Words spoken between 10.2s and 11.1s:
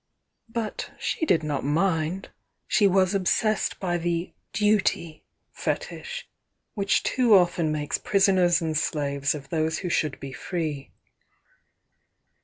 free.